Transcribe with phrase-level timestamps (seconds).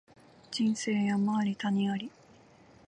[0.49, 2.09] 人生山あり谷あり